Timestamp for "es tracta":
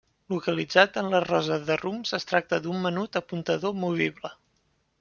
2.19-2.59